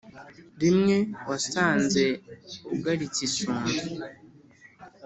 rimwe 0.61 0.97
wasanze 1.27 2.03
ugaritse 2.75 3.19
isunzu. 3.27 3.75